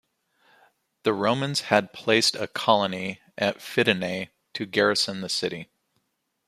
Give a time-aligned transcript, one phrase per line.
[1.03, 5.69] The Romans had placed a colony at Fidenae to garrison the city.